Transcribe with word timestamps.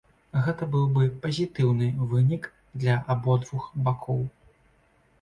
Гэта 0.45 0.63
быў 0.75 0.85
бы 0.95 1.03
пазітыўны 1.25 1.91
вынік 2.15 2.49
для 2.85 2.99
абодвух 3.17 3.73
бакоў. 3.87 4.29